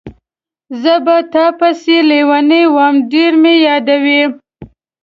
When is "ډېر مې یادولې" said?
3.11-4.21